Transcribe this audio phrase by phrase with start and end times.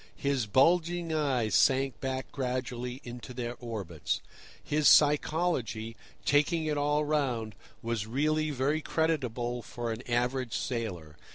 [0.17, 4.19] His bulging eyes sank back gradually into their orbits.
[4.63, 11.17] His psychology, taking it all round, was really very creditable for an average sailor.